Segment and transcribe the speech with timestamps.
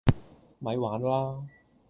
[0.57, 1.43] 咪玩啦